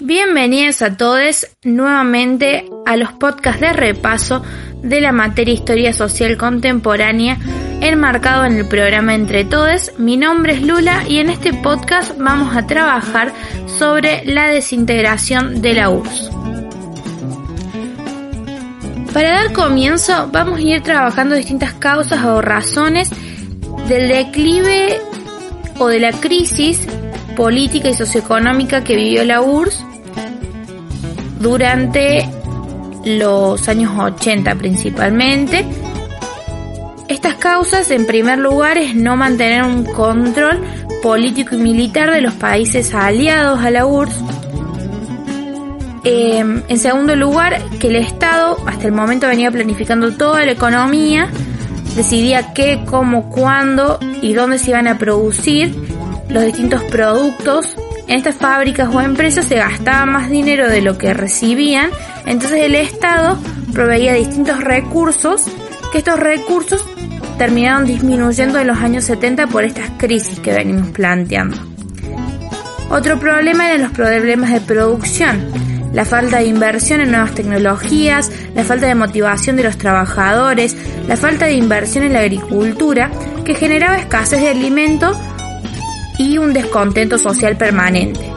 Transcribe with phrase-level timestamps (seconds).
[0.00, 4.44] Bienvenidos a todos nuevamente a los podcasts de repaso
[4.80, 7.36] de la materia Historia Social Contemporánea
[7.80, 9.90] enmarcado en el programa Entre Todos.
[9.98, 13.32] Mi nombre es Lula y en este podcast vamos a trabajar
[13.66, 16.30] sobre la desintegración de la URSS.
[19.12, 23.10] Para dar comienzo vamos a ir trabajando distintas causas o razones
[23.88, 25.00] del declive
[25.80, 26.86] o de la crisis
[27.36, 29.87] política y socioeconómica que vivió la URSS
[31.40, 32.28] durante
[33.04, 35.64] los años 80 principalmente.
[37.08, 40.60] Estas causas, en primer lugar, es no mantener un control
[41.02, 44.22] político y militar de los países aliados a la URSS.
[46.04, 51.28] Eh, en segundo lugar, que el Estado hasta el momento venía planificando toda la economía,
[51.96, 55.74] decidía qué, cómo, cuándo y dónde se iban a producir
[56.28, 57.74] los distintos productos
[58.08, 61.90] en estas fábricas o empresas se gastaba más dinero de lo que recibían,
[62.26, 63.38] entonces el Estado
[63.72, 65.44] proveía distintos recursos,
[65.92, 66.84] que estos recursos
[67.36, 71.56] terminaron disminuyendo en los años 70 por estas crisis que venimos planteando.
[72.90, 75.46] Otro problema eran los problemas de producción,
[75.92, 80.74] la falta de inversión en nuevas tecnologías, la falta de motivación de los trabajadores,
[81.06, 83.10] la falta de inversión en la agricultura,
[83.44, 85.16] que generaba escasez de alimentos
[86.18, 88.28] y un descontento social permanente.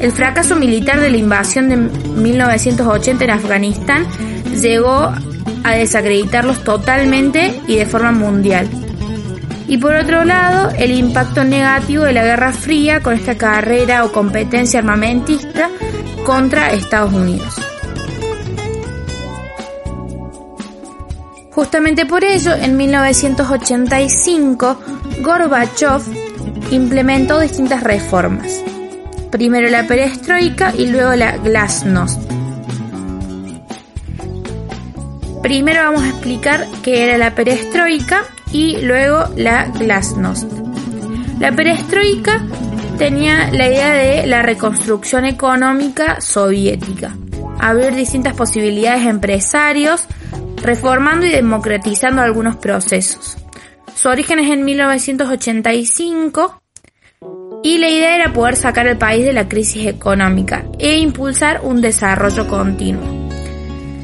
[0.00, 4.06] El fracaso militar de la invasión de 1980 en Afganistán
[4.60, 5.12] llegó
[5.64, 8.68] a desacreditarlos totalmente y de forma mundial.
[9.66, 14.12] Y por otro lado, el impacto negativo de la Guerra Fría con esta carrera o
[14.12, 15.70] competencia armamentista
[16.24, 17.54] contra Estados Unidos.
[21.50, 24.80] Justamente por ello, en 1985,
[25.20, 26.23] Gorbachev
[26.70, 28.62] implementó distintas reformas.
[29.30, 32.20] Primero la perestroika y luego la glasnost.
[35.42, 38.22] Primero vamos a explicar qué era la perestroika
[38.52, 40.50] y luego la glasnost.
[41.38, 42.40] La perestroika
[42.96, 47.16] tenía la idea de la reconstrucción económica soviética,
[47.58, 50.06] abrir distintas posibilidades a empresarios,
[50.62, 53.36] reformando y democratizando algunos procesos.
[53.94, 56.60] Su origen es en 1985
[57.62, 61.80] y la idea era poder sacar al país de la crisis económica e impulsar un
[61.80, 63.28] desarrollo continuo.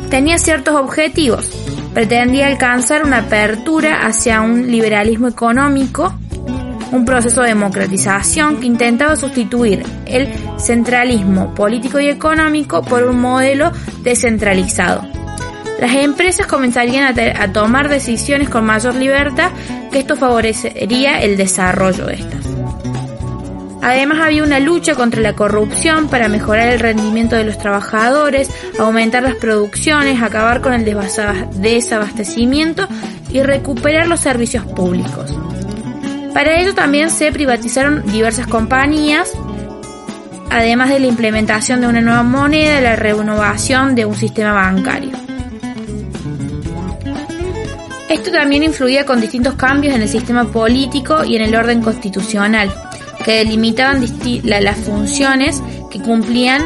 [0.08, 1.50] Tenía ciertos objetivos.
[1.92, 6.14] Pretendía alcanzar una apertura hacia un liberalismo económico,
[6.92, 13.72] un proceso de democratización que intentaba sustituir el centralismo político y económico por un modelo
[14.02, 15.19] descentralizado.
[15.80, 19.50] Las empresas comenzarían a, tomar decisiones con mayor libertad
[19.90, 22.46] que esto favorecería el desarrollo de estas.
[23.80, 29.22] Además había una lucha contra la corrupción para mejorar el rendimiento de los trabajadores, aumentar
[29.22, 32.86] las producciones, acabar con el desabastecimiento
[33.30, 35.34] y recuperar los servicios públicos.
[36.34, 39.32] Para ello también se privatizaron diversas compañías,
[40.50, 45.29] además de la implementación de una nueva moneda y la renovación de un sistema bancario.
[48.10, 52.68] Esto también influía con distintos cambios en el sistema político y en el orden constitucional
[53.24, 54.04] que delimitaban
[54.44, 55.62] las funciones
[55.92, 56.64] que cumplían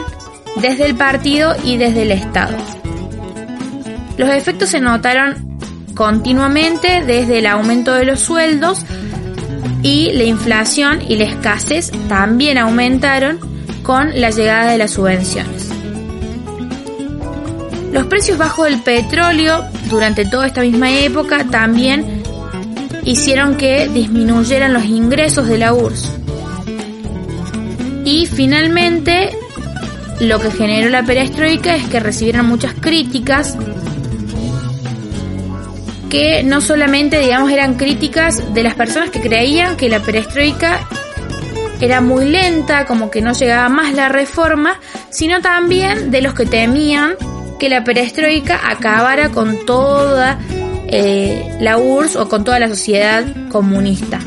[0.62, 2.56] desde el partido y desde el Estado.
[4.16, 5.59] Los efectos se notaron
[5.94, 8.87] continuamente desde el aumento de los sueldos
[9.83, 13.39] y la inflación y la escasez también aumentaron
[13.83, 15.53] con la llegada de las subvenciones.
[17.95, 22.25] Los precios bajos del petróleo durante toda esta misma época también
[23.05, 26.11] hicieron que disminuyeran los ingresos de la URSS.
[28.05, 29.31] Y finalmente,
[30.19, 33.57] lo que generó la perestroika es que recibieron muchas críticas
[36.11, 40.81] que no solamente, digamos, eran críticas de las personas que creían que la perestroika
[41.81, 44.81] era muy lenta, como que no llegaba más la reforma,
[45.11, 47.15] sino también de los que temían
[47.59, 50.39] que la perestroika acabara con toda
[50.89, 54.21] eh, la URSS o con toda la sociedad comunista.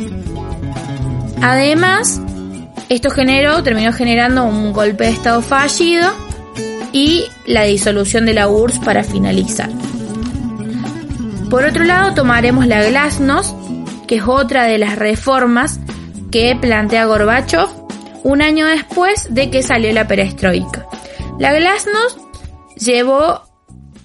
[1.41, 2.19] Además,
[2.89, 6.09] Esto generó, terminó generando un golpe de Estado fallido
[6.94, 9.69] y la disolución de la URSS para finalizar.
[11.50, 13.56] Por otro lado, tomaremos la Glasnost,
[14.07, 15.81] que es otra de las reformas
[16.31, 17.68] que plantea Gorbachev
[18.23, 20.85] un año después de que salió la perestroika.
[21.39, 22.19] La Glasnost
[22.79, 23.44] llevó,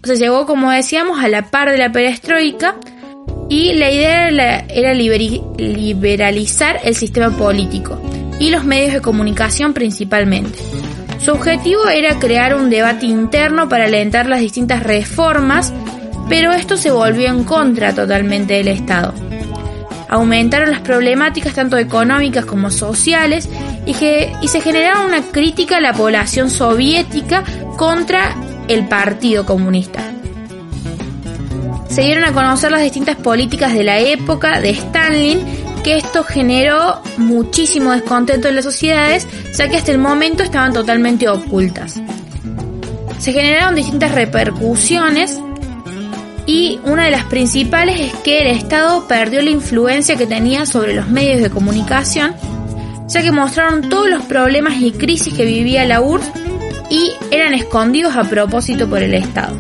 [0.03, 2.77] se llevó, como decíamos, a la par de la perestroika
[3.49, 8.01] y la idea era, liberalizar el sistema político
[8.39, 10.59] y los medios de comunicación principalmente.
[11.19, 15.73] Su objetivo era crear un debate interno para alentar las distintas reformas,
[16.29, 19.13] pero esto se volvió en contra totalmente del Estado.
[20.09, 23.49] Aumentaron las problemáticas tanto económicas como sociales
[23.87, 23.95] y,
[24.41, 27.45] y se generaba una crítica a la población soviética
[27.77, 28.35] contra
[28.69, 30.13] el Partido Comunista.
[31.89, 35.41] Se dieron a conocer las distintas políticas de la época de Stalin,
[35.85, 41.29] que esto generó muchísimo descontento en las sociedades, ya que hasta el momento estaban totalmente
[41.29, 42.01] ocultas.
[43.19, 45.39] Se generaron distintas repercusiones
[46.47, 50.95] y una de las principales es que el Estado perdió la influencia que tenía sobre
[50.95, 52.35] los medios de comunicación,
[53.07, 56.52] ya que mostraron todos los problemas y crisis que vivía la URSS
[56.93, 59.59] y eran escondidos a propósito por el Estado.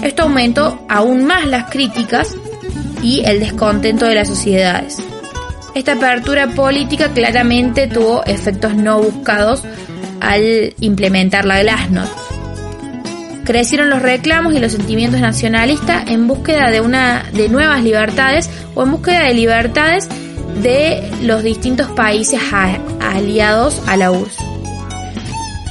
[0.00, 2.36] Esto aumentó aún más las críticas
[3.02, 5.02] y el descontento de las sociedades.
[5.74, 9.64] Esta apertura política claramente tuvo efectos no buscados
[10.20, 12.12] al implementar la glasnost.
[13.44, 18.84] Crecieron los reclamos y los sentimientos nacionalistas en búsqueda de una de nuevas libertades o
[18.84, 20.08] en búsqueda de libertades
[20.62, 22.40] de los distintos países
[23.00, 24.41] aliados a la URSS.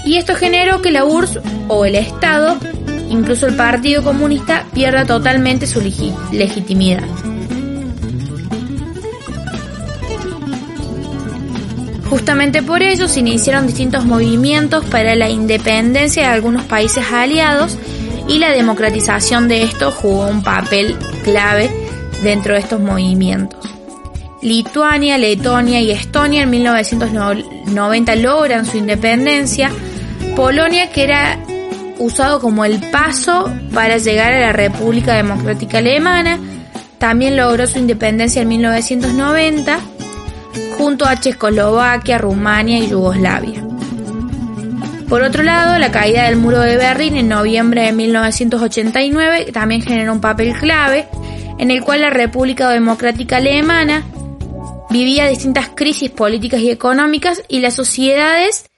[0.05, 2.57] Y esto generó que la URSS o el Estado,
[3.09, 5.81] incluso el Partido Comunista, pierda totalmente su
[6.31, 7.03] legitimidad.
[12.11, 17.77] Justamente por ello se iniciaron distintos movimientos para la independencia de algunos países aliados
[18.27, 21.71] y la democratización de estos jugó un papel clave
[22.21, 23.59] dentro de estos movimientos.
[24.41, 29.71] Lituania, Letonia y Estonia en 1990 logran su independencia.
[30.35, 31.39] Polonia, que era
[31.97, 36.39] usado como el paso para llegar a la República Democrática Alemana,
[36.97, 39.79] también logró su independencia en 1990
[40.77, 43.63] junto a Checoslovaquia, Rumania y Yugoslavia.
[45.09, 50.13] Por otro lado, la caída del muro de Berlín en noviembre de 1989 también generó
[50.13, 51.07] un papel clave
[51.57, 54.03] en el cual la República Democrática Alemana
[54.89, 58.70] vivía distintas crisis políticas y económicas y las sociedades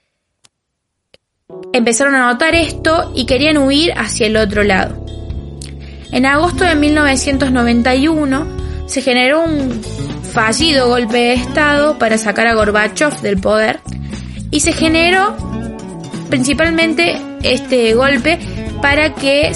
[1.74, 5.04] empezaron a notar esto y querían huir hacia el otro lado.
[6.12, 8.46] En agosto de 1991
[8.86, 9.82] se generó un
[10.32, 13.80] fallido golpe de Estado para sacar a Gorbachev del poder
[14.52, 15.36] y se generó
[16.30, 18.38] principalmente este golpe
[18.80, 19.50] para que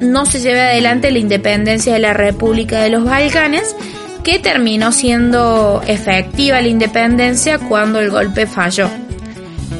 [0.00, 3.74] no se lleve adelante la independencia de la República de los Balcanes,
[4.22, 8.88] que terminó siendo efectiva la independencia cuando el golpe falló.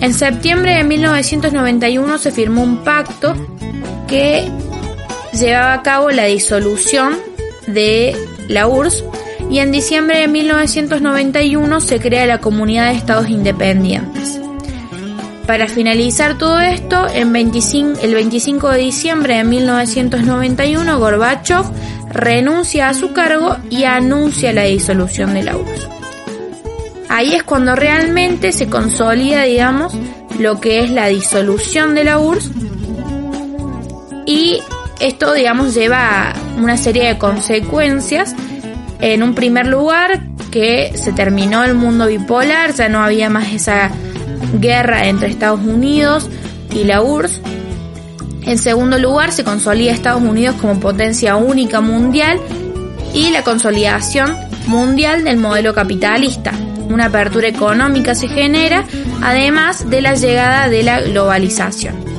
[0.01, 3.35] En septiembre de 1991 se firmó un pacto
[4.07, 4.49] que
[5.33, 7.15] llevaba a cabo la disolución
[7.67, 8.17] de
[8.49, 9.05] la URSS
[9.51, 14.41] y en diciembre de 1991 se crea la Comunidad de Estados Independientes.
[15.47, 21.65] Para finalizar todo esto, el 25 de diciembre de 1991 Gorbachev
[22.11, 25.94] renuncia a su cargo y anuncia la disolución de la URSS.
[27.15, 29.95] Ahí es cuando realmente se consolida, digamos,
[30.37, 32.51] lo que es la disolución de la URSS
[34.27, 34.61] y
[34.99, 38.35] esto, digamos, lleva a una serie de consecuencias
[39.01, 43.93] en un primer lugar, que se terminó el mundo bipolar, ya no había más esa
[44.59, 46.29] guerra entre Estados Unidos
[46.73, 47.41] y la URSS.
[48.43, 52.41] En segundo lugar, se consolida Estados Unidos como potencia única mundial
[53.15, 56.53] y la consolidación mundial del modelo capitalista.
[56.89, 58.85] Una apertura económica se genera,
[59.23, 62.14] además de la llegada de la globalización.